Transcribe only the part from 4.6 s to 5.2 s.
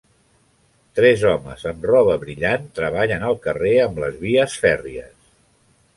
fèrries.